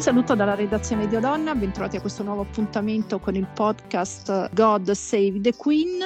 [0.00, 4.90] Un saluto dalla redazione di Odonna, bentrovati a questo nuovo appuntamento con il podcast God
[4.92, 5.98] Save the Queen,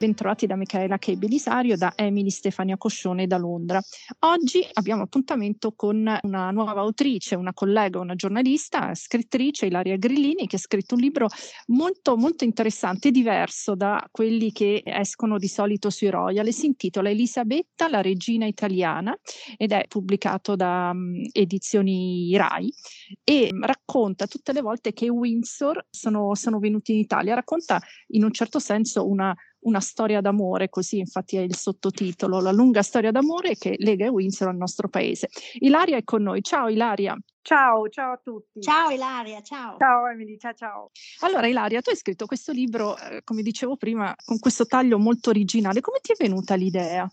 [0.00, 1.14] bentrovati da Michaela K.
[1.14, 3.80] Belisario, da Emily Stefania Coscione da Londra.
[4.24, 10.56] Oggi abbiamo appuntamento con una nuova autrice, una collega, una giornalista, scrittrice Ilaria Grillini, che
[10.56, 11.28] ha scritto un libro
[11.66, 16.52] molto molto interessante e diverso da quelli che escono di solito sui Royal.
[16.52, 19.16] Si intitola Elisabetta, la regina italiana
[19.56, 22.74] ed è pubblicato da um, edizioni RAI
[23.22, 28.24] e racconta tutte le volte che i Windsor sono, sono venuti in Italia, racconta in
[28.24, 33.10] un certo senso una, una storia d'amore, così infatti è il sottotitolo, la lunga storia
[33.10, 35.28] d'amore che lega i Windsor al nostro paese.
[35.60, 36.42] Ilaria è con noi.
[36.42, 37.16] Ciao Ilaria.
[37.42, 38.60] Ciao, ciao a tutti.
[38.60, 39.76] Ciao Ilaria, ciao.
[39.78, 40.90] Ciao Emily, ciao ciao.
[41.20, 45.30] Allora Ilaria, tu hai scritto questo libro, eh, come dicevo prima, con questo taglio molto
[45.30, 45.80] originale.
[45.80, 47.08] Come ti è venuta l'idea?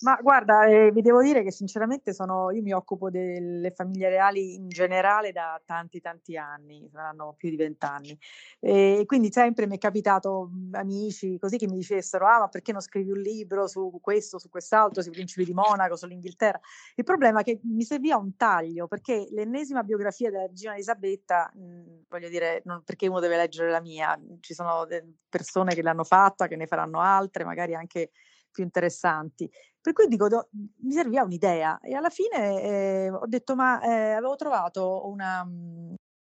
[0.00, 4.54] Ma guarda, eh, vi devo dire che sinceramente sono, io mi occupo delle famiglie reali
[4.54, 8.16] in generale da tanti tanti anni, saranno più di vent'anni.
[8.60, 12.80] E quindi sempre mi è capitato amici così che mi dicessero: Ah, ma perché non
[12.80, 16.60] scrivi un libro su questo, su quest'altro, sui principi di Monaco, sull'Inghilterra?
[16.94, 22.04] Il problema è che mi serviva un taglio, perché l'ennesima biografia della regina Elisabetta, mh,
[22.08, 24.86] voglio dire, non perché uno deve leggere la mia, ci sono
[25.28, 28.10] persone che l'hanno fatta, che ne faranno altre, magari anche
[28.50, 29.50] più interessanti.
[29.88, 30.50] Per cui dico, do,
[30.82, 35.94] mi serviva un'idea e alla fine eh, ho detto, ma eh, avevo trovato una, un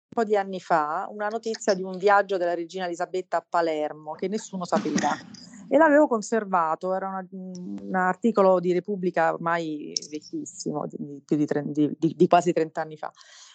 [0.08, 4.28] po' di anni fa una notizia di un viaggio della regina Elisabetta a Palermo che
[4.28, 5.16] nessuno sapeva
[5.72, 12.26] e l'avevo conservato, era una, un articolo di Repubblica ormai vecchissimo, di, di, di, di
[12.28, 13.12] quasi 30 anni fa.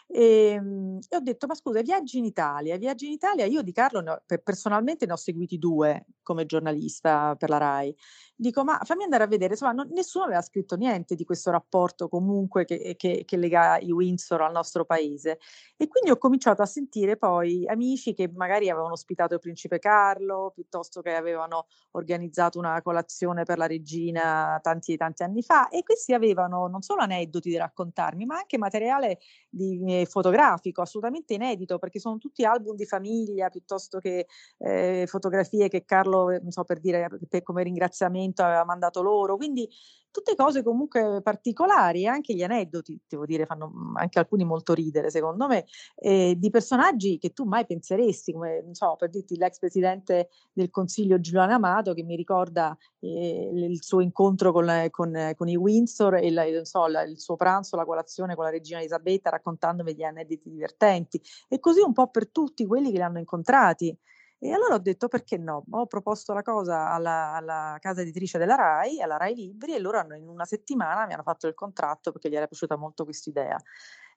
[0.08, 3.72] E, ehm, e, ho detto, ma scusa, viaggi in Italia, viaggi in Italia, io di
[3.72, 7.96] Carlo ne ho, personalmente ne ho seguiti due come giornalista per la RAI.
[8.38, 12.10] Dico, ma fammi andare a vedere, insomma, non, nessuno aveva scritto niente di questo rapporto
[12.10, 15.40] comunque che, che, che, lega i Windsor al nostro paese.
[15.78, 20.52] E quindi ho cominciato a sentire poi amici che magari avevano ospitato il principe Carlo,
[20.54, 25.84] piuttosto che avevano organizzato una colazione per la regina tanti e tanti anni fa, e
[25.84, 29.20] questi avevano non solo aneddoti da raccontarmi, ma anche materiale
[29.50, 35.86] di fotografico assolutamente inedito perché sono tutti album di famiglia piuttosto che eh, fotografie che
[35.86, 39.36] Carlo, non so per dire, per, come ringraziamento aveva mandato loro.
[39.38, 39.70] Quindi
[40.16, 45.10] tutte cose comunque particolari, anche gli aneddoti, devo dire, fanno mm, anche alcuni molto ridere,
[45.10, 45.66] secondo me,
[45.98, 50.70] eh, di personaggi che tu mai penseresti, come, non so, per dirti l'ex presidente del
[50.70, 56.16] Consiglio Giuliano Amato, che mi ricorda eh, il suo incontro con, con, con i Windsor
[56.16, 60.04] e la, so, la, il suo pranzo, la colazione con la regina Elisabetta, raccontandomi gli
[60.04, 63.98] aneddoti divertenti, e così un po' per tutti quelli che li hanno incontrati.
[64.38, 65.64] E allora ho detto perché no?
[65.70, 70.00] Ho proposto la cosa alla, alla, casa editrice della RAI, alla RAI Libri, e loro
[70.16, 73.58] in una settimana mi hanno fatto il contratto perché gli era piaciuta molto questa idea.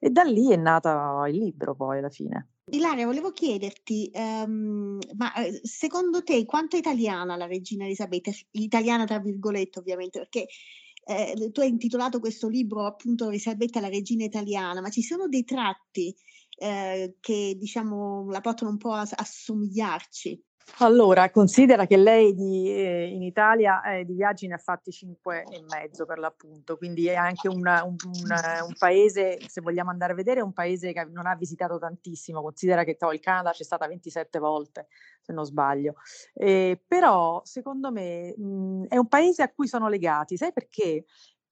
[0.00, 2.48] E da lì è nato il libro poi alla fine.
[2.70, 8.30] Ilaria, volevo chiederti, um, ma eh, secondo te quanto è italiana la regina Elisabetta?
[8.50, 10.46] Italiana tra virgolette ovviamente, perché
[11.04, 15.44] eh, tu hai intitolato questo libro appunto Elisabetta la regina italiana, ma ci sono dei
[15.44, 16.14] tratti
[16.58, 20.42] eh, che diciamo la portano un po' a, a somigliarci.
[20.80, 25.42] Allora, considera che lei di, eh, in Italia eh, di viaggi ne ha fatti cinque
[25.50, 28.30] e mezzo per l'appunto, quindi è anche una, un, un,
[28.68, 32.84] un, paese, se vogliamo andare a vedere, un paese che non ha visitato tantissimo, considera
[32.84, 34.86] che oh, il Canada c'è stata 27 volte,
[35.20, 35.94] se non sbaglio.
[36.32, 41.06] Eh, però, secondo me, mh, è un paese a cui sono legati, sai perché?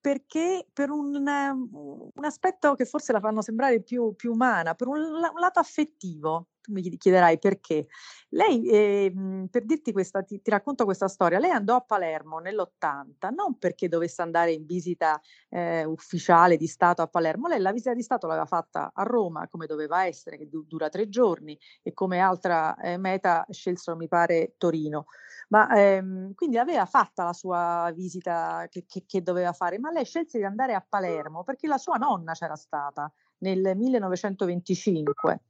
[0.07, 5.01] Perché per un, un, aspetto che forse la fanno sembrare più, più umana, per un,
[5.01, 6.51] un, lato affettivo.
[6.67, 7.87] Tu mi chiederai perché.
[8.31, 9.13] Lei, eh,
[9.49, 13.89] per dirti questa, ti, ti, racconto questa storia, lei andò a Palermo nell'80, non perché
[13.89, 18.27] dovesse andare in visita eh, ufficiale di Stato a Palermo, lei la visita di Stato
[18.27, 22.75] l'aveva fatta a Roma, come doveva essere, che du- dura tre giorni, e come altra
[22.79, 25.07] eh, meta scelsero, mi pare, Torino
[25.49, 30.05] ma ehm, quindi aveva fatta la sua visita che, che, che, doveva fare, ma lei
[30.05, 35.41] scelse di andare a Palermo perché la sua nonna c'era stata nel 1925.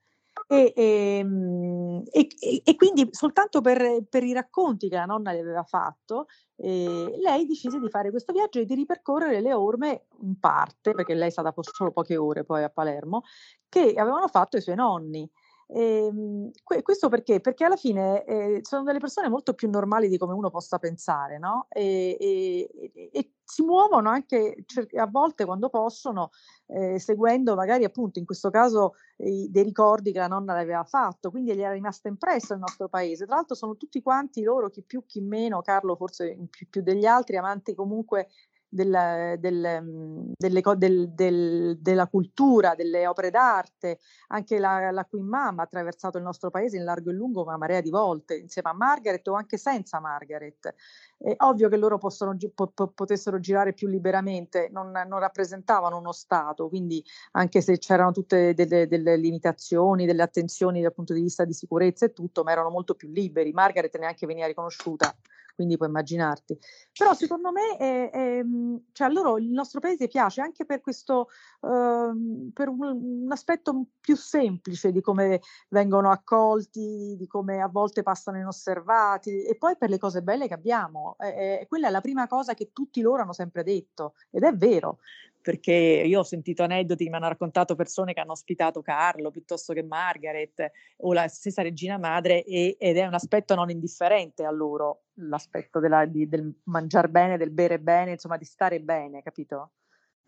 [0.49, 5.41] E, ehm, e, e, e quindi soltanto per, per, i racconti che la nonna le
[5.41, 6.27] aveva fatto,
[6.57, 11.15] eh, lei decise di fare questo viaggio e di ripercorrere le orme in parte, perché
[11.15, 13.23] lei è stata solo poche ore poi a Palermo,
[13.69, 15.29] che avevano fatto i suoi nonni.
[15.69, 17.41] E, ehm, questo perché?
[17.41, 21.39] Perché alla fine eh, sono delle persone molto più normali di come uno possa pensare,
[21.39, 21.67] no?
[21.71, 24.65] E, e, e si muovono anche
[24.97, 26.31] a volte quando possono,
[26.67, 30.83] eh, seguendo magari appunto in questo caso eh, dei ricordi che la nonna le aveva
[30.83, 33.25] fatto, quindi gli era rimasta impressa il nostro paese.
[33.25, 37.07] Tra l'altro sono tutti quanti loro, chi più chi meno, Carlo forse più, più degli
[37.07, 38.31] altri, amanti comunque
[38.69, 43.99] del, del, mhmm, delle, del, del, della cultura, delle opere d'arte.
[44.29, 47.57] Anche la, la Queen Mum ha attraversato il nostro paese in largo e lungo una
[47.57, 50.75] marea di volte, insieme a Margaret o anche senza Margaret.
[51.19, 56.13] È ovvio che loro possono, po, po, potessero girare più liberamente, non, non, rappresentavano uno
[56.13, 57.03] Stato, quindi
[57.33, 62.05] anche se c'erano tutte delle, delle limitazioni, delle attenzioni dal punto di vista di sicurezza
[62.05, 63.53] e tutto, ma erano molto più liberi.
[63.53, 65.15] Margaret neanche veniva riconosciuta
[65.57, 66.57] quindi puoi immaginarti.
[66.97, 68.45] Però secondo me è, è,
[68.93, 71.29] cioè a loro il nostro paese piace anche per questo,
[71.61, 78.03] uh, per un, un, aspetto più semplice di come vengono accolti, di come a volte
[78.03, 81.17] passano inosservati e poi per le cose belle che abbiamo.
[81.19, 84.55] Eh, eh, quella è la prima cosa che tutti loro hanno sempre detto ed è
[84.55, 84.99] vero
[85.47, 89.73] perché io ho sentito aneddoti che mi hanno raccontato persone che hanno ospitato Carlo piuttosto
[89.73, 90.73] che Margaret
[91.03, 95.79] o la stessa regina madre e, ed è un aspetto non indifferente a loro, l'aspetto
[95.79, 99.71] della, di, del mangiare bene, del bere bene, insomma di stare bene, capito?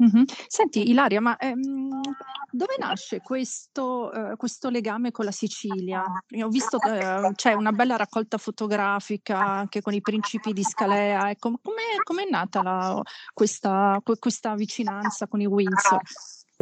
[0.01, 0.25] Mh-mh.
[0.47, 2.15] Senti Ilaria, ma, ehm,
[2.51, 6.09] dove nasce questo uhm, questo legame con la Sicilia?
[6.29, 10.63] Io ho visto che, ehm, c'è una bella raccolta fotografica anche con i principi di
[10.63, 13.03] Scalea, ecco, com'è com'è nata la
[13.35, 16.01] questa questa vicinanza con i Windsor?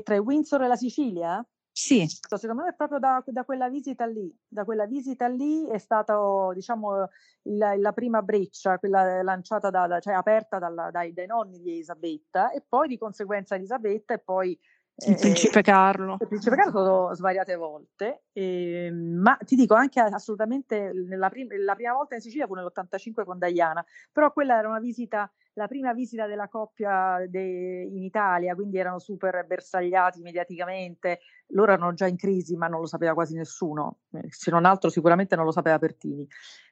[0.03, 1.47] Tra i Windsor e la Sicilia?
[1.79, 2.07] Sì.
[2.09, 6.17] Secondo me proprio da, da, quella visita lì, da quella visita lì è stata,
[6.55, 7.11] diciamo,
[7.43, 11.73] la, la prima breccia, quella lanciata, da, da, cioè aperta dalla, dai, dai, nonni di
[11.73, 14.59] Elisabetta e poi di conseguenza Elisabetta e poi
[15.05, 16.17] il eh, principe Carlo.
[16.19, 20.91] Il principe Carlo svariate volte, eh, ma ti dico anche assolutamente
[21.29, 25.31] prim- la prima volta in Sicilia fu nell'85 con Diana, però quella era una visita
[25.57, 31.95] la prima visita della coppia de- in Italia, quindi erano super bersagliati mediaticamente, loro erano
[31.95, 35.47] già in crisi, ma non lo sapeva quasi nessuno, eh, se non altro sicuramente non
[35.47, 36.27] lo sapeva Pertini,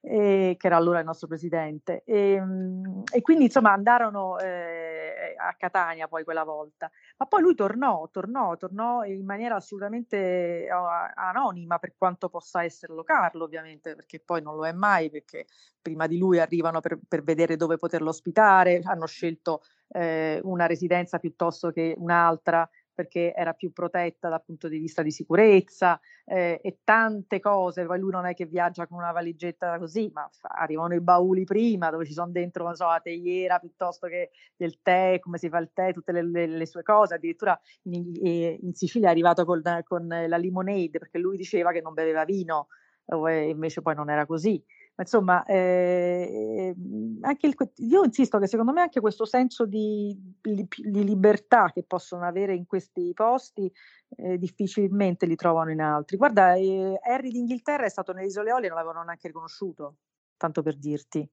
[0.06, 2.02] eh, che era allora il nostro presidente.
[2.04, 7.54] E, ehm, e quindi insomma andarono eh, a Catania poi quella volta, ma poi lui
[7.54, 10.68] tornò, tornò, tornò in maniera assolutamente
[11.14, 15.46] anonima per quanto possa esserlo Carlo ovviamente, perché poi non lo è mai, perché
[15.80, 21.18] prima di lui arrivano per, per vedere dove poterlo ospitare, hanno scelto eh, una residenza
[21.18, 26.78] piuttosto che un'altra perché era più protetta dal punto di vista di sicurezza eh, e
[26.84, 27.84] tante cose.
[27.84, 31.44] Poi lui non è che viaggia con una valigetta così, ma fa, arrivano i bauli
[31.44, 35.48] prima dove ci sono dentro, non so, la teiera piuttosto che del tè, come si
[35.48, 37.14] fa il tè, tutte le, le, le sue cose.
[37.14, 41.94] Addirittura in, in, Sicilia è arrivato con, con la limonade perché lui diceva che non
[41.94, 42.68] beveva vino,
[43.06, 44.62] invece poi non era così
[45.02, 46.74] insomma, eh,
[47.22, 51.82] anche il, io insisto che secondo me anche questo senso di, di, di libertà che
[51.82, 53.70] possono avere in questi posti
[54.16, 56.16] eh, difficilmente li trovano in altri.
[56.16, 59.96] Guarda, eh, Harry d'Inghilterra è stato nelle Isole Eolie e non l'avevano neanche riconosciuto,
[60.36, 61.28] tanto per dirti.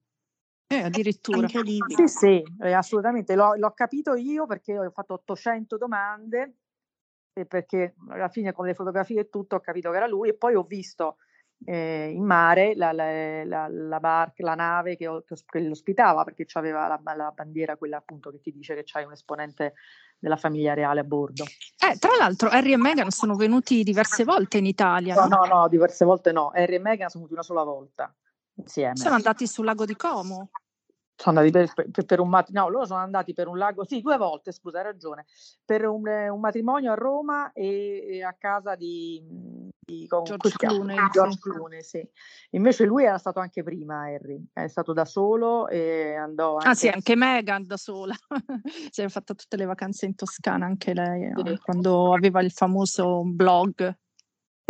[0.68, 1.48] Eh, addirittura.
[1.48, 3.36] Sì, sì, eh, assolutamente.
[3.36, 6.56] L'ho, l'ho capito io perché ho fatto 800 domande
[7.34, 10.34] e perché alla fine con le fotografie e tutto ho capito che era lui e
[10.34, 11.18] poi ho visto
[11.66, 15.08] eh, in mare la, la, la, la, barca, la nave che,
[15.46, 19.12] che l'ospitava perché aveva la, la, bandiera quella appunto che ti dice che c'hai un
[19.12, 19.74] esponente
[20.18, 21.44] della famiglia reale a bordo.
[21.44, 25.16] Eh, tra l'altro Harry e Meghan sono venuti diverse volte in Italia.
[25.16, 26.52] No, no, no, no diverse volte no.
[26.54, 28.14] Harry e Meghan sono venuti una sola volta
[28.56, 28.96] insieme.
[28.96, 30.50] Sono andati sul lago di Como
[31.22, 34.02] sono andati per, per, per un matrimonio, no, loro sono andati per un lago, sì,
[34.02, 35.26] due volte, scusa, hai ragione,
[35.64, 39.22] per un, un matrimonio a Roma e, e, a casa di,
[39.84, 41.10] di con, George Clooney.
[41.12, 42.08] George Clooney, sì.
[42.52, 46.68] Invece lui era stato anche prima, Harry, è stato da solo e andò anche...
[46.68, 48.14] Ah sì, anche Meghan da sola,
[48.92, 51.60] si è fatta tutte le vacanze in Toscana anche lei, sì.
[51.62, 53.98] quando aveva il famoso blog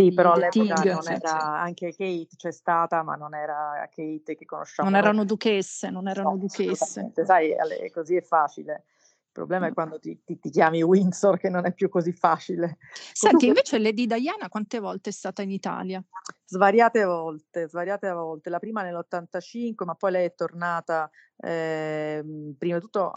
[0.02, 4.46] sì, però all'epoca Tig, non era, anche Kate c'è stata, ma non era Kate che
[4.46, 4.90] conosciamo.
[4.90, 7.12] Non erano duchesse, non erano no, duchesse.
[7.24, 7.54] Sai,
[7.92, 8.86] così è facile.
[9.32, 12.78] Il problema è quando ti, ti, ti, chiami Windsor, che non è più così facile.
[13.14, 16.04] Senti, invece Lady Diana quante volte è stata in Italia?
[16.44, 18.50] Svariate volte, svariate volte.
[18.50, 22.22] La prima nell'85, ma poi lei è tornata eh,
[22.58, 23.14] prima di tutto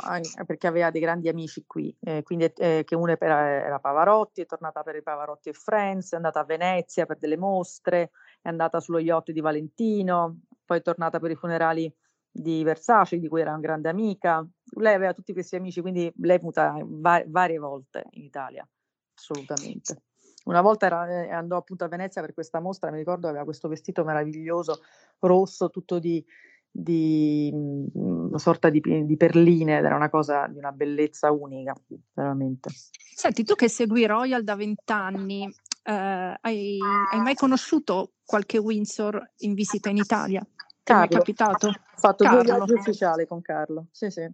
[0.47, 4.85] perché aveva dei grandi amici qui, eh, quindi eh, che uno era Pavarotti, è tornata
[4.85, 9.01] per i Pavarotti e Friends, è andata a Venezia per delle mostre, è andata sullo
[9.01, 11.93] yacht di Valentino, poi è tornata per i funerali
[12.37, 14.45] di Versace, di cui era una grande amica.
[14.77, 18.69] Lei aveva tutti questi amici, quindi lei è venuta va- varie volte in Italia,
[19.17, 20.03] assolutamente.
[20.47, 23.69] Una volta era, eh, andò appunto a Venezia per questa mostra, mi ricordo aveva questo
[23.69, 24.81] vestito meraviglioso,
[25.21, 26.23] rosso, tutto di,
[26.69, 31.73] di mm, una sorta di, di, perline era una cosa di una bellezza unica,
[32.13, 32.69] veramente.
[33.15, 35.49] Senti, tu che segui Royal da vent'anni,
[35.85, 36.79] eh, hai,
[37.13, 40.45] hai mai conosciuto qualche Windsor in visita in Italia?
[40.85, 41.07] Carlo.
[41.07, 41.67] Ti è capitato?
[41.69, 42.43] Ho fatto Carlo.
[42.43, 44.31] due viaggi ufficiali con Carlo, sì sì.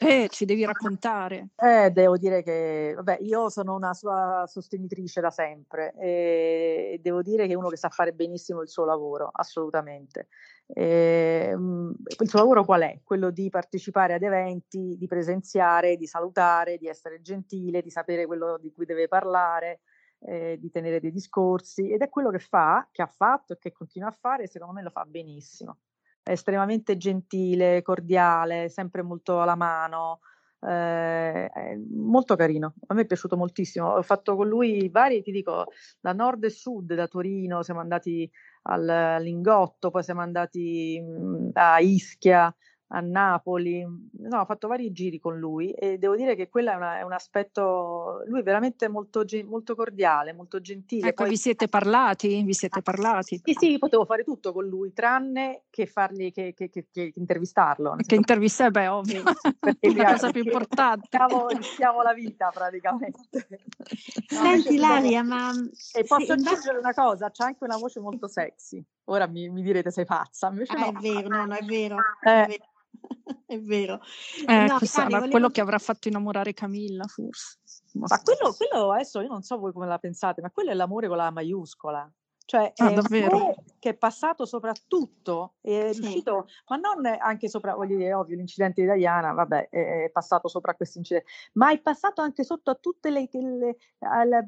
[0.00, 1.50] Eh, ci devi raccontare.
[1.56, 7.46] Eh, devo dire che, vabbè, io sono una sua sostenitrice da sempre e devo dire
[7.46, 10.26] che è uno che sa fare benissimo il suo lavoro, assolutamente.
[10.66, 13.00] E, ehm, il suo lavoro qual è?
[13.04, 18.58] Quello di partecipare ad eventi, di presenziare, di salutare, di essere gentile, di sapere quello
[18.60, 19.80] di cui deve parlare,
[20.26, 23.72] eh, di tenere dei discorsi ed è quello che fa, che ha fatto e che
[23.72, 25.78] continua a fare secondo me lo fa benissimo.
[26.22, 30.20] È estremamente gentile, cordiale, sempre molto alla mano,
[30.66, 31.50] eh,
[31.90, 32.74] molto carino.
[32.86, 33.88] A me è piaciuto moltissimo.
[33.88, 35.66] Ho fatto con lui vari, ti dico,
[36.00, 38.30] da nord e sud, da Torino, siamo andati
[38.62, 42.54] al Lingotto, poi siamo andati mh, a Ischia,
[42.94, 46.74] a Napoli, no, ho fatto vari giri con lui e devo dire che quello è,
[46.74, 51.08] una, è un aspetto, lui è veramente molto, molto cordiale, molto gentile.
[51.08, 52.42] Ecco, Poi, vi siete parlati?
[52.42, 53.40] Vi siete parlati?
[53.42, 57.96] Sì, sì, potevo fare tutto con lui, tranne che fargli, che, che, che, che intervistarlo.
[57.96, 59.22] Che intervistare, beh, ovvio,
[59.58, 61.08] perché la cosa più importante.
[61.10, 63.48] Rischiamo, rischiamo la vita praticamente.
[64.34, 65.50] No, Senti Laria, ma...
[65.92, 68.84] E posso sì, aggiungere una cosa, c'ha anche una voce molto sexy.
[69.04, 70.48] Ora mi, mi direte sei pazza.
[70.48, 70.98] Invece ah, no.
[70.98, 71.96] È vero, no, no, è vero.
[72.22, 72.64] Eh, è vero.
[73.46, 74.00] è vero.
[74.46, 75.30] Eh, no, sarà volevo...
[75.30, 77.58] quello che avrà fatto innamorare Camilla, forse.
[77.94, 81.08] Ma quello, quello adesso io non so voi come la pensate, ma quello è l'amore
[81.08, 82.10] con la maiuscola.
[82.46, 83.54] Cioè, ah, è davvero?
[83.84, 86.00] che è passato soprattutto, è sì.
[86.00, 90.74] riuscito, ma non anche sopra, voglio dire, ovvio, l'incidente di Diana, vabbè, è passato sopra
[90.74, 94.42] questo incidente, ma è passato anche sotto a tutte le, le alla,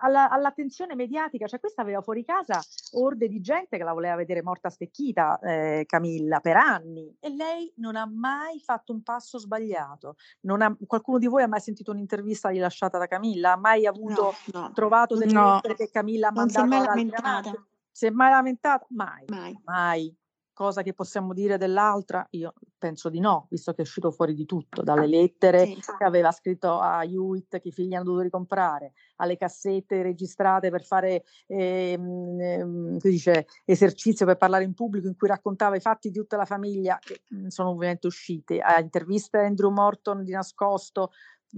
[0.00, 2.60] alla, all'attenzione mediatica, cioè questa aveva fuori casa
[2.92, 7.72] orde di gente che la voleva vedere morta stecchita, eh, Camilla, per anni, e lei
[7.78, 10.14] non ha mai fatto un passo sbagliato.
[10.46, 13.52] Ha, qualcuno di voi ha mai sentito un'intervista rilasciata da Camilla?
[13.52, 14.72] Ha mai avuto, no, no.
[14.72, 15.54] trovato delle no.
[15.54, 17.02] lettere che Camilla ha mandato altri
[17.40, 17.66] lamentata.
[17.90, 18.86] Si è mai lamentata?
[18.90, 19.24] Mai.
[19.28, 19.60] Mai.
[19.64, 20.16] mai.
[20.52, 22.26] Cosa che possiamo dire dell'altra?
[22.30, 25.78] Io penso di no, visto che è uscito fuori di tutto, dalle lettere Sì.
[25.98, 30.82] che aveva scritto a Hewitt che i figli hanno dovuto ricomprare, alle cassette registrate per
[30.82, 36.18] fare ehm, ehm, dice, esercizio per parlare in pubblico in cui raccontava i fatti di
[36.18, 41.10] tutta la famiglia, che mm, sono ovviamente uscite, a interviste a Andrew Morton di nascosto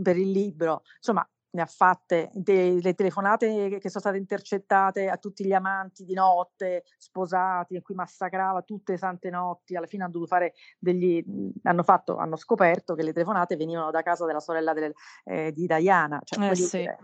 [0.02, 5.44] per il libro, insomma ne ha fatte delle telefonate che sono state intercettate a tutti
[5.44, 10.12] gli amanti di notte, sposati, in cui massacrava tutte le sante notti, alla fine hanno
[10.12, 11.24] dovuto fare degli,
[11.62, 14.92] hanno fatto, hanno scoperto che le telefonate venivano da casa della sorella del,
[15.24, 16.20] eh, di Diana.
[16.22, 16.78] Cioè, Eh, sì.
[16.78, 16.98] dire,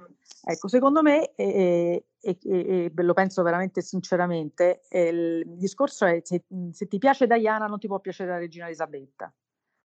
[0.45, 6.45] ecco, secondo me, e, e, e, e lo penso veramente sinceramente, il discorso è se,
[6.71, 9.33] se ti piace Diana non ti può piacere la regina Elisabetta,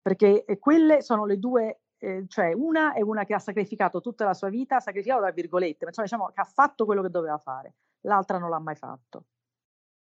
[0.02, 4.36] perché quelle sono le due eh, cioè una è una che ha sacrificato tutta la
[4.36, 7.74] sua vita, sacrificato tra virgolette, ma insomma diciamo che ha fatto quello che doveva fare,
[8.02, 9.26] l'altra non l'ha mai fatto.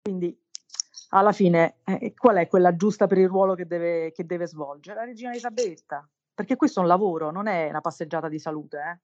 [0.01, 0.35] Quindi
[1.09, 4.99] alla fine eh, qual è quella giusta per il ruolo che deve, che deve svolgere?
[4.99, 8.77] La regina Elisabetta, perché questo è un lavoro, non è una passeggiata di salute.
[8.77, 8.99] Eh.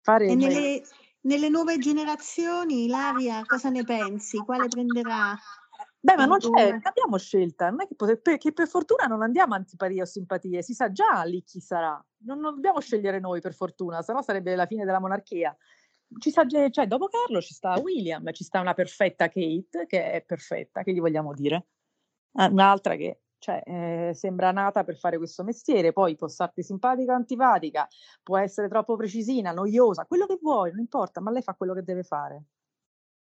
[0.00, 0.82] Fare E nelle,
[1.20, 4.38] nelle nuove generazioni, Ilaria, cosa ne pensi?
[4.38, 5.38] Quale prenderà?
[6.04, 9.06] Beh, ma non c'è, non abbiamo scelta, non è che, pote- per, che per fortuna
[9.06, 12.80] non andiamo a antipatie o simpatie, si sa già lì chi sarà, non, non dobbiamo
[12.80, 15.56] scegliere noi per fortuna, sennò sarebbe la fine della monarchia.
[16.08, 20.82] Già- cioè, dopo Carlo ci sta William, ci sta una perfetta Kate, che è perfetta,
[20.82, 21.66] che gli vogliamo dire?
[22.32, 27.12] Ah, Un'altra che cioè, eh, sembra nata per fare questo mestiere, poi può starti simpatica
[27.12, 27.88] o antipatica,
[28.22, 31.82] può essere troppo precisina, noiosa, quello che vuoi, non importa, ma lei fa quello che
[31.82, 32.44] deve fare.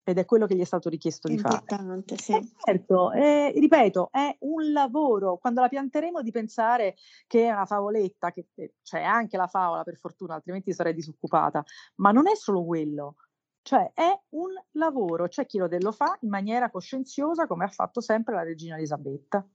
[0.02, 1.58] Ed è quello che gli è stato richiesto di fare.
[1.60, 2.32] importante, sì.
[2.32, 5.36] Eh, certo, eh, ripeto, è un lavoro.
[5.36, 9.82] Quando la pianteremo di pensare che è una favoletta, che eh, c'è anche la favola
[9.82, 11.62] per fortuna, altrimenti sarei disoccupata,
[11.96, 13.16] ma non è solo quello.
[13.62, 18.00] Cioè è un lavoro, c'è chi lo, lo fa in maniera coscienziosa come ha fatto
[18.00, 19.46] sempre la regina Elisabetta.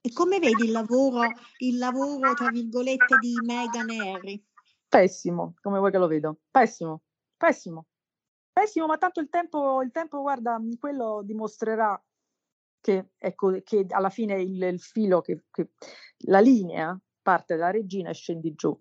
[0.00, 1.20] E come vedi il lavoro,
[1.58, 4.44] il lavoro, tra virgolette, di Meghan e Harry?
[4.88, 6.38] Pessimo, come vuoi che lo vedo?
[6.48, 7.02] Pessimo,
[7.36, 7.86] pessimo,
[8.56, 12.02] pessimo, ma tanto il tempo, il tempo guarda, quello dimostrerà
[12.80, 15.72] che, ecco, che alla fine il, il filo, che, che
[16.24, 18.74] la linea parte dalla regina e scendi giù.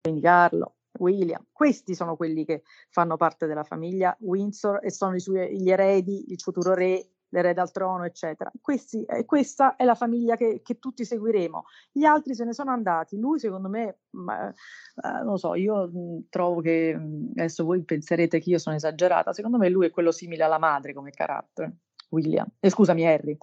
[0.00, 5.20] Quindi Carlo, William, questi sono quelli che fanno parte della famiglia Windsor e sono i
[5.20, 8.50] suoi, gli eredi, il futuro re, l'erede al trono, eccetera.
[8.60, 11.64] Questi, eh, questa è la famiglia che, che tutti seguiremo.
[11.92, 13.18] Gli altri se ne sono andati.
[13.18, 18.40] Lui, secondo me, ma, eh, non so, io mh, trovo che mh, adesso voi penserete
[18.40, 19.32] che io sono esagerata.
[19.32, 21.78] Secondo me lui è quello simile alla madre come carattere,
[22.10, 22.46] William.
[22.60, 23.36] Eh, scusami, Harry.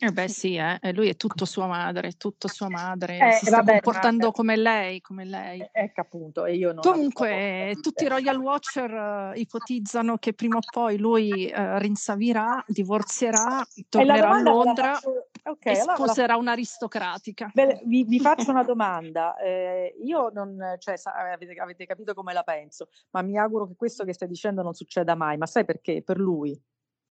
[0.00, 0.78] Eh beh sì, eh.
[0.92, 4.32] lui è tutto sua madre, tutto sua madre, eh, si sta vabbè, comportando ma...
[4.32, 5.60] come lei, come lei.
[5.60, 10.58] Eh, ecco appunto, e io non Comunque, tutti i Royal Watcher uh, ipotizzano che prima
[10.58, 15.30] o poi lui uh, rinsavirà, divorzierà, tornerà a Londra faccio...
[15.42, 16.38] okay, e allora sposerà la...
[16.38, 17.50] un'aristocratica.
[17.52, 22.44] Beh, vi, vi, faccio una domanda, eh, io non, cioè, avete, avete capito come la
[22.44, 26.04] penso, ma mi auguro che questo che stai dicendo non succeda mai, ma sai perché?
[26.04, 26.56] Per lui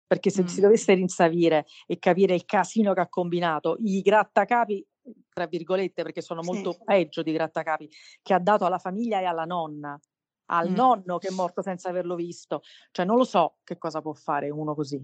[0.10, 0.46] perché se mm.
[0.48, 4.84] si dovesse rinsavire e capire il casino che ha combinato, i grattacapi,
[5.32, 6.80] tra virgolette, perché sono molto sì.
[6.84, 7.88] peggio di grattacapi,
[8.24, 10.00] che ha dato alla famiglia e alla nonna,
[10.46, 10.74] al mm.
[10.74, 14.50] nonno che è morto senza averlo visto, cioè non lo so che cosa può fare
[14.50, 15.00] uno così.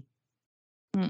[0.98, 1.06] Mm.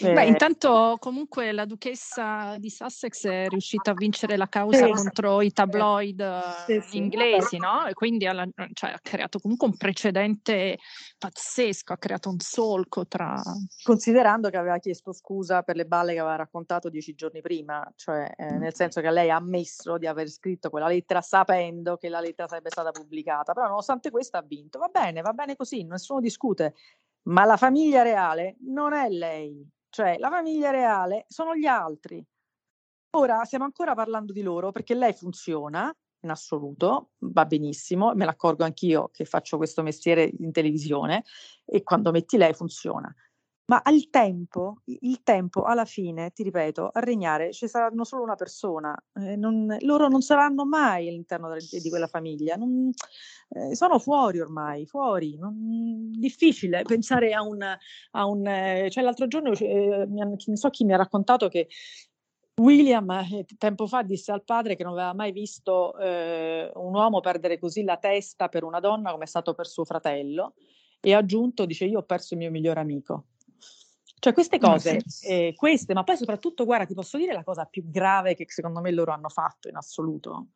[0.00, 0.12] Eh.
[0.12, 5.42] Beh, intanto comunque la duchessa di Sussex è riuscita a vincere la causa sì, contro
[5.42, 7.84] i tabloid sì, sì, inglesi, no?
[7.86, 10.78] E quindi alla, cioè, ha creato comunque un precedente
[11.18, 13.40] pazzesco, ha creato un solco tra...
[13.82, 18.32] Considerando che aveva chiesto scusa per le balle che aveva raccontato dieci giorni prima, cioè
[18.36, 18.58] eh, mm.
[18.58, 22.48] nel senso che lei ha ammesso di aver scritto quella lettera sapendo che la lettera
[22.48, 24.78] sarebbe stata pubblicata, però nonostante questo ha vinto.
[24.78, 26.74] Va bene, va bene così, nessuno discute.
[27.24, 32.20] Ma la famiglia reale non è lei, cioè la famiglia reale sono gli altri.
[33.10, 38.64] Ora stiamo ancora parlando di loro perché lei funziona in assoluto, va benissimo, me l'accorgo
[38.64, 41.22] anch'io che faccio questo mestiere in televisione
[41.64, 43.14] e quando metti lei funziona.
[43.66, 48.34] Ma al tempo, il tempo alla fine, ti ripeto, a regnare ci saranno solo una
[48.34, 52.90] persona, eh, non, loro non saranno mai all'interno de, di quella famiglia, non,
[53.48, 59.26] eh, sono fuori ormai, fuori, non, difficile pensare a un, a un eh, cioè l'altro
[59.28, 61.68] giorno eh, non so chi mi ha raccontato che
[62.56, 67.20] William eh, tempo fa disse al padre che non aveva mai visto eh, un uomo
[67.20, 70.54] perdere così la testa per una donna come è stato per suo fratello
[71.00, 73.26] e ha aggiunto, dice io ho perso il mio migliore amico.
[74.24, 77.90] Cioè queste cose, eh, queste, ma poi soprattutto, guarda, ti posso dire la cosa più
[77.90, 80.46] grave che secondo me loro hanno fatto in assoluto,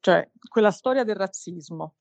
[0.00, 1.94] cioè quella storia del razzismo.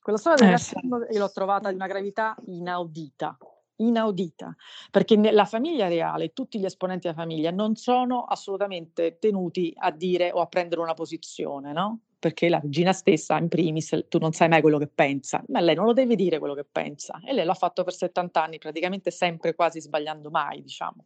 [0.00, 3.36] Quella storia del eh, razzismo io l'ho trovata di una gravità inaudita,
[3.78, 4.54] inaudita,
[4.92, 10.30] perché la famiglia reale, tutti gli esponenti della famiglia non sono assolutamente tenuti a dire
[10.30, 11.98] o a prendere una posizione, no?
[12.24, 15.74] Perché la regina stessa, in primis, tu non sai mai quello che pensa, ma lei
[15.74, 19.10] non lo deve dire quello che pensa e lei l'ha fatto per 70 anni, praticamente
[19.10, 21.04] sempre quasi sbagliando mai, diciamo.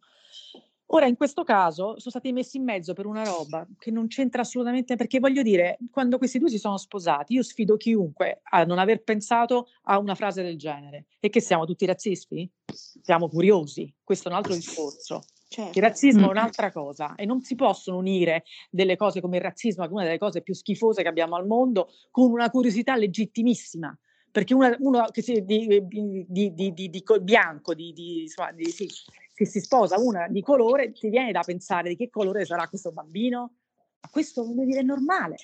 [0.91, 4.43] Ora, in questo caso, sono stati messi in mezzo per una roba che non c'entra
[4.43, 8.79] assolutamente, perché voglio dire, quando questi due si sono sposati, io sfido chiunque a non
[8.79, 11.07] aver pensato a una frase del genere.
[11.19, 12.49] E che siamo tutti razzisti?
[12.65, 15.23] Siamo curiosi, questo è un altro discorso.
[15.51, 15.79] Certo.
[15.79, 19.85] Il razzismo è un'altra cosa e non si possono unire delle cose come il razzismo,
[19.85, 23.97] che è una delle cose più schifose che abbiamo al mondo, con una curiosità legittimissima.
[24.31, 28.87] Perché una, uno che si, di, di, di, di, bianco, insomma, sì,
[29.35, 32.93] che si sposa una di colore, ti viene da pensare di che colore sarà questo
[32.93, 33.55] bambino?
[34.03, 35.37] Ma questo vuol dire normale.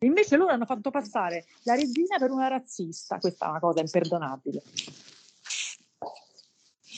[0.00, 4.62] Invece loro hanno fatto passare la regina per una razzista, questa è una cosa imperdonabile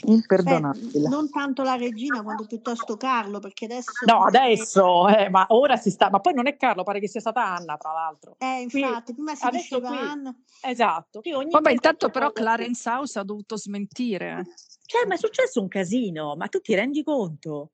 [0.04, 1.00] imperdonabile.
[1.00, 3.92] Beh, non tanto la regina quanto piuttosto Carlo, perché adesso...
[4.06, 6.10] No, adesso, eh, ma ora si sta...
[6.10, 8.36] Ma poi non è Carlo, pare che sia stata Anna, tra l'altro.
[8.38, 10.34] Eh, infatti, qui, prima si diceva qui, Anna.
[10.62, 11.20] Esatto.
[11.50, 14.46] Vabbè, intanto però Clarence House ha dovuto smentire.
[14.84, 17.70] Cioè, ma è successo un casino, ma tu ti rendi conto?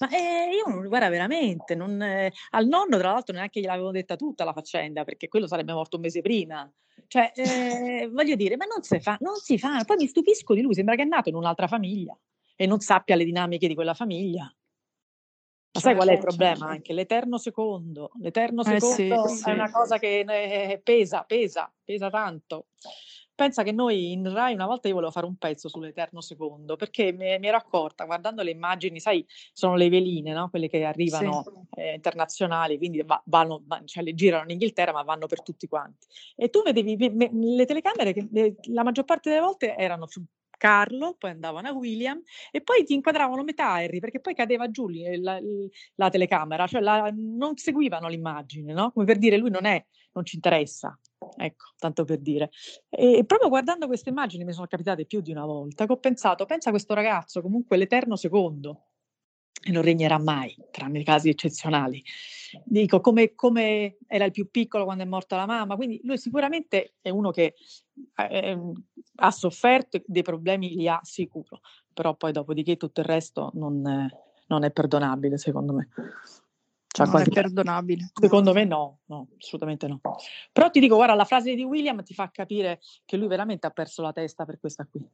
[0.00, 4.16] Ma eh, io non, guarda, veramente, non, eh, al nonno tra l'altro neanche gliel'avevo detta
[4.16, 6.70] tutta la faccenda, perché quello sarebbe morto un mese prima.
[7.08, 9.82] Cioè, eh, voglio dire, ma non si fa, non si fa.
[9.84, 12.16] Poi mi stupisco di lui, sembra che è nato in un'altra famiglia
[12.54, 14.44] e non sappia le dinamiche di quella famiglia.
[15.72, 16.66] Ma sai qual è il problema?
[16.66, 18.10] Anche l'eterno secondo.
[18.20, 19.48] L'eterno secondo eh sì, sì.
[19.48, 22.66] è una cosa che eh, pesa, pesa, pesa tanto.
[23.38, 27.12] Pensa che noi in Rai una volta io volevo fare un pezzo sull'Eterno Secondo perché
[27.12, 30.50] mi, mi ero accorta guardando le immagini, sai, sono le veline, no?
[30.50, 31.80] quelle che arrivano sì.
[31.80, 35.68] eh, internazionali, quindi va, vanno, va, cioè le girano in Inghilterra ma vanno per tutti
[35.68, 36.08] quanti.
[36.34, 40.08] E tu vedevi me, me, le telecamere che eh, la maggior parte delle volte erano
[40.08, 40.20] su
[40.56, 42.20] Carlo, poi andavano a William
[42.50, 45.38] e poi ti inquadravano metà Harry perché poi cadeva giù la,
[45.94, 48.90] la telecamera, cioè la, non seguivano l'immagine, no?
[48.90, 49.80] Come per dire lui non è,
[50.14, 50.98] non ci interessa.
[51.36, 52.50] Ecco, tanto per dire.
[52.88, 56.46] E proprio guardando queste immagini mi sono capitate più di una volta che ho pensato,
[56.46, 58.88] pensa a questo ragazzo, comunque l'eterno secondo,
[59.62, 62.02] e non regnerà mai, tranne casi eccezionali.
[62.64, 66.94] Dico, come, come, era il più piccolo quando è morta la mamma, quindi lui sicuramente
[67.00, 67.54] è uno che
[68.30, 68.58] eh,
[69.16, 71.60] ha sofferto dei problemi, li ha sicuro,
[71.92, 74.08] però poi dopodiché tutto il resto non,
[74.46, 75.88] non è perdonabile, secondo me.
[77.04, 78.10] Cioè, non è perdonabile.
[78.12, 80.00] Secondo me no, no, assolutamente no.
[80.52, 83.70] Però ti dico, guarda, la frase di William ti fa capire che lui veramente ha
[83.70, 85.06] perso la testa per questa qui.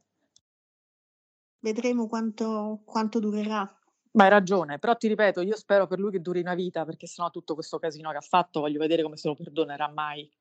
[1.59, 3.79] Vedremo quanto, quanto durerà.
[4.11, 7.05] Ma hai ragione, però ti ripeto, io spero per lui che duri una vita, perché
[7.05, 10.31] sennò tutto questo casino che ha fatto voglio vedere come se lo perdonerà mai.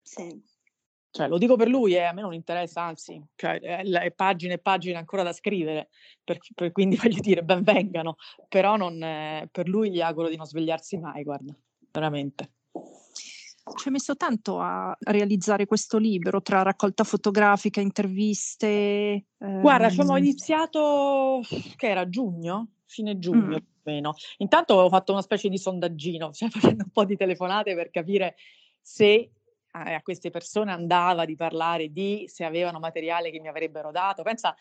[0.00, 0.42] Sì.
[1.10, 4.58] Cioè, lo dico per lui, eh, a me non interessa, anzi, cioè, è, pagine e
[4.58, 5.88] pagine ancora da scrivere,
[6.22, 8.16] per, per, quindi voglio dire, ben vengano,
[8.48, 11.54] però non, eh, per lui gli auguro di non svegliarsi mai, guarda,
[11.90, 12.52] veramente.
[12.72, 19.26] Ci hai messo tanto a realizzare questo libro, tra raccolta fotografica, interviste.
[19.36, 21.40] Guarda, ci abbiamo ehm iniziato,
[21.76, 23.50] che era giugno, fine giugno mm.
[23.50, 24.14] più o meno.
[24.38, 28.36] Intanto ho fatto una specie di sondaggino, cioè facendo un po' di telefonate per capire
[28.80, 29.30] se
[29.82, 34.22] a queste persone andava di parlare di se avevano materiale che mi avrebbero dato.
[34.22, 34.54] Pensa,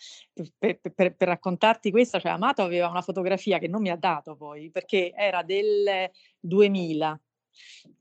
[0.58, 4.36] per, per, per, raccontarti questa, cioè Amato aveva una fotografia che non mi ha dato
[4.36, 7.19] poi, perché era del 2000,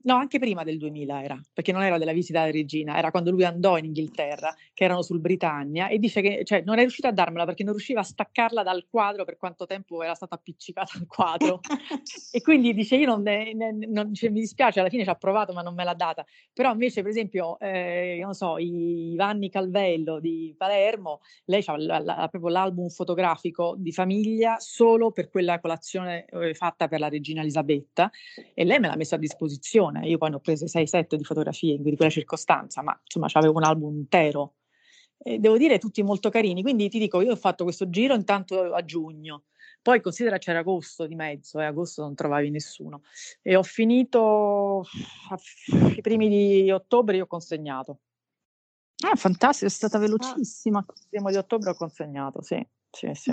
[0.07, 3.29] No, anche prima del 2000 era, perché non era della visita alla regina, era quando
[3.29, 7.07] lui andò in Inghilterra, che erano sul Britannia, e dice che cioè, non è riuscito
[7.07, 10.97] a darmela perché non riusciva a staccarla dal quadro per quanto tempo era stata appiccicata
[10.97, 11.59] al quadro.
[12.31, 15.51] e quindi dice, io non, ne, non cioè, mi dispiace, alla fine ci ha provato
[15.51, 16.25] ma non me l'ha data.
[16.53, 22.49] Però invece, per esempio, eh, non so, i Vanni Calvello di Palermo, lei ha proprio
[22.49, 28.09] l'album fotografico di famiglia solo per quella colazione eh, fatta per la regina Elisabetta,
[28.53, 30.07] e lei me l'ha messa a disposizione esposizione.
[30.07, 33.63] Io poi ne ho prese 6-7 di fotografie di quella circostanza, ma insomma avevo un
[33.63, 34.55] album intero.
[35.17, 38.73] E devo dire tutti molto carini, quindi ti dico, io ho fatto questo giro intanto
[38.73, 39.45] a giugno,
[39.81, 43.01] poi considera c'era agosto di mezzo e eh, agosto non trovavi nessuno
[43.41, 44.85] e ho finito
[45.95, 47.99] i primi di ottobre io ho consegnato.
[49.09, 50.83] Ah, fantastico, è stata velocissima.
[50.87, 53.31] Il primo di ottobre ho consegnato, sì sì, sì.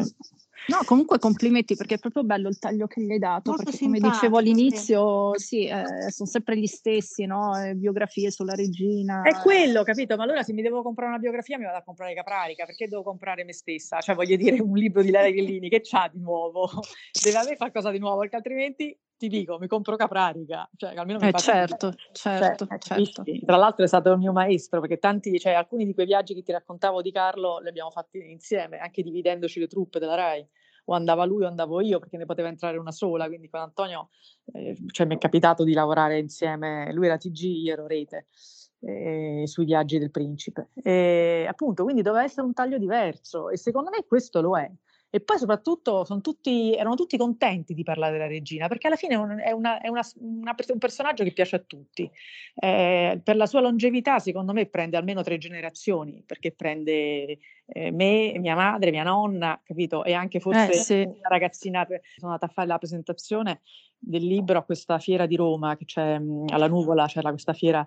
[0.67, 3.85] No, comunque complimenti perché è proprio bello il taglio che gli hai dato, Molto perché
[3.85, 7.55] come dicevo all'inizio, sì, sì eh, sono sempre gli stessi, no?
[7.63, 9.23] Eh, biografie sulla regina.
[9.23, 10.17] È quello, capito?
[10.17, 13.03] Ma allora se mi devo comprare una biografia mi vado a comprare Caprarica, perché devo
[13.03, 14.01] comprare me stessa?
[14.01, 16.71] Cioè voglio dire un libro di Lara Ghellini, che c'ha di nuovo?
[17.23, 21.29] Deve avere qualcosa di nuovo, perché altrimenti ti dico, mi compro Caprarica, cioè almeno mi
[21.29, 23.23] eh, certo, certo, cioè, certo.
[23.45, 26.43] Tra l'altro è stato il mio maestro, perché tanti, cioè, alcuni di quei viaggi che
[26.43, 30.47] ti raccontavo di Carlo li abbiamo fatti insieme, anche dividendoci le truppe della RAI.
[30.87, 34.11] O andava lui o andavo io, perché ne poteva entrare una sola, quindi con Antonio
[34.53, 38.27] eh, cioè, mi è capitato di lavorare insieme, lui era TG, io ero rete.
[38.87, 43.89] Eh, sui viaggi del principe e appunto quindi doveva essere un taglio diverso e secondo
[43.89, 44.71] me questo lo è
[45.15, 49.53] e poi soprattutto tutti, erano tutti contenti di parlare della regina, perché alla fine è,
[49.53, 52.11] una, è una, una, un personaggio che piace a tutti.
[52.57, 58.39] Eh, per la sua longevità, secondo me, prende almeno tre generazioni, perché prende eh, me,
[58.39, 60.05] mia madre, mia nonna, capito?
[60.05, 61.01] E anche forse eh, sì.
[61.03, 63.61] una ragazzina, sono andata a fare la presentazione
[63.99, 67.87] del libro a questa fiera di Roma, che c'è mh, alla Nuvola, c'era questa fiera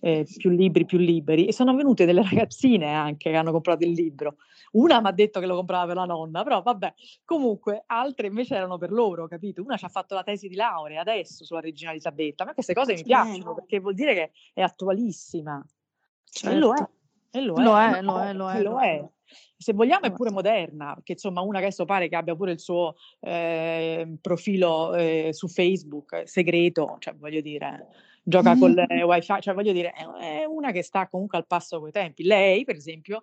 [0.00, 3.92] eh, più libri, più liberi, e sono venute delle ragazzine anche che hanno comprato il
[3.92, 4.36] libro.
[4.72, 8.54] Una mi ha detto che lo comprava per la nonna, però vabbè, comunque altre invece
[8.54, 9.62] erano per loro, capito?
[9.62, 12.74] Una ci ha fatto la tesi di laurea adesso sulla regina Elisabetta, a me queste
[12.74, 15.62] cose mi piacciono perché vuol dire che è attualissima.
[16.24, 16.56] Certo.
[16.56, 16.88] E lo è.
[17.30, 18.62] E lo, lo è, lo è, lo è.
[18.62, 19.08] Lo è.
[19.56, 22.60] Se vogliamo è pure moderna, perché insomma una che adesso pare che abbia pure il
[22.60, 27.86] suo eh, profilo eh, su Facebook segreto, cioè voglio dire,
[28.28, 31.90] gioca con il wifi, cioè voglio dire, è una che sta comunque al passo coi
[31.90, 32.24] tempi.
[32.24, 33.22] Lei, per esempio,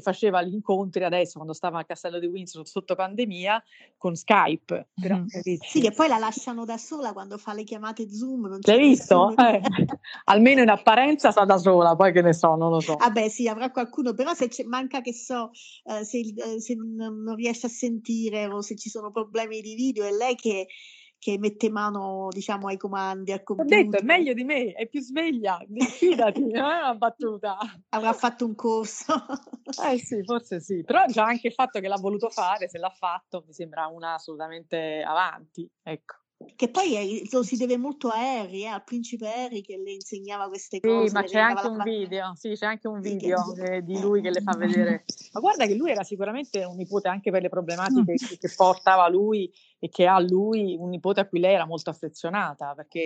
[0.00, 3.62] faceva gli incontri adesso quando stava al castello di Windsor sotto pandemia
[3.96, 4.88] con Skype.
[5.00, 5.26] Però, mm.
[5.26, 8.46] Sì, che poi la lasciano da sola quando fa le chiamate Zoom.
[8.46, 9.34] Non L'hai visto?
[9.36, 9.60] Eh,
[10.24, 12.96] almeno in apparenza sta da sola, poi che ne so, non lo so.
[12.96, 15.50] Vabbè, sì, avrà qualcuno, però se manca che so,
[15.84, 20.04] eh, se, eh, se non riesce a sentire o se ci sono problemi di video,
[20.04, 20.66] è lei che
[21.24, 23.78] che mette mano diciamo ai comandi al computer.
[23.78, 25.58] Ho detto, è meglio di me, è più sveglia,
[25.88, 27.56] fidati, non è una battuta.
[27.88, 29.14] Avrà fatto un corso.
[29.90, 32.90] eh sì, forse sì, però già anche il fatto che l'ha voluto fare, se l'ha
[32.90, 36.23] fatto, mi sembra una assolutamente avanti, ecco.
[36.56, 40.48] Che poi lo si deve molto a Harry, eh, al principe Harry che le insegnava
[40.48, 41.08] queste cose.
[41.08, 44.30] Sì, ma c'è anche un video, sì, c'è anche un video eh, di lui che
[44.30, 45.04] le fa vedere.
[45.32, 49.08] Ma guarda che lui era sicuramente un nipote anche per le problematiche che, che portava
[49.08, 53.00] lui e che ha lui, un nipote a cui lei era molto affezionata, perché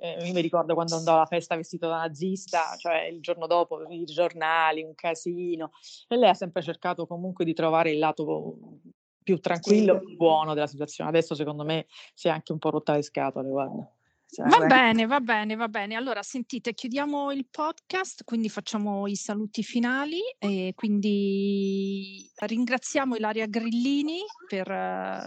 [0.00, 3.82] eh, io mi ricordo quando andò alla festa vestito da nazista, cioè il giorno dopo
[3.88, 5.70] i giornali, un casino,
[6.08, 8.80] e lei ha sempre cercato comunque di trovare il lato
[9.24, 11.10] più tranquillo, più buono della situazione.
[11.10, 13.90] Adesso secondo me si è anche un po' rotta le scatole, guarda.
[14.34, 14.66] Cioè, va beh.
[14.66, 15.94] bene, va bene, va bene.
[15.94, 24.22] Allora, sentite, chiudiamo il podcast, quindi facciamo i saluti finali e quindi ringraziamo Ilaria Grillini
[24.48, 24.66] per,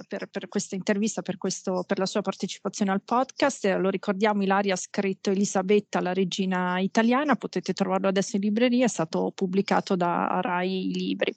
[0.05, 3.65] per, per questa intervista, per, questo, per la sua partecipazione al podcast.
[3.77, 8.89] Lo ricordiamo, Ilaria ha scritto Elisabetta, la regina italiana, potete trovarlo adesso in libreria, è
[8.89, 11.33] stato pubblicato da Rai Libri.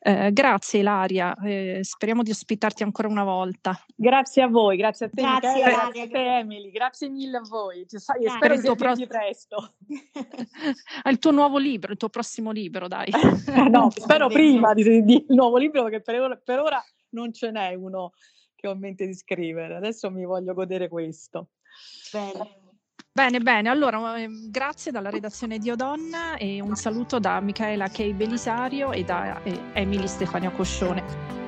[0.00, 3.80] Eh, grazie Ilaria, eh, speriamo di ospitarti ancora una volta.
[3.94, 7.42] Grazie a voi, grazie a te, grazie, Michele, grazie a te Emily, grazie mille a
[7.48, 7.86] voi.
[7.88, 8.94] Cioè, sai, spero di pro...
[9.06, 9.74] presto.
[11.02, 13.10] È il tuo nuovo libro, il tuo prossimo libro, dai.
[13.70, 17.50] no, spero prima di, di, il nuovo libro perché per ora, per ora non ce
[17.50, 18.12] n'è uno
[18.54, 19.76] che ho in mente di scrivere.
[19.76, 21.48] Adesso mi voglio godere questo.
[22.12, 22.62] Bene.
[23.12, 28.12] Bene, bene, allora ehm, grazie dalla redazione di Odonna e un saluto da Michaela Kei
[28.12, 31.43] Belisario e da eh, Emily Stefania Coscione.